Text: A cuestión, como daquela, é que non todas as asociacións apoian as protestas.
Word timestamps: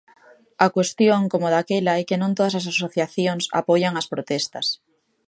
A 0.65 0.67
cuestión, 0.75 1.21
como 1.31 1.47
daquela, 1.55 1.93
é 2.01 2.03
que 2.09 2.19
non 2.21 2.35
todas 2.37 2.55
as 2.59 2.65
asociacións 2.73 3.43
apoian 3.61 3.93
as 4.01 4.09
protestas. 4.13 4.67